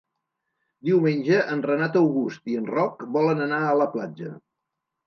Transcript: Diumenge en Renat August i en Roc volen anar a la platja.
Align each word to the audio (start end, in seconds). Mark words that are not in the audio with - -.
Diumenge 0.89 1.43
en 1.57 1.61
Renat 1.67 2.01
August 2.01 2.53
i 2.55 2.59
en 2.63 2.71
Roc 2.79 3.07
volen 3.21 3.47
anar 3.51 3.65
a 3.71 3.79
la 3.85 3.93
platja. 3.97 4.39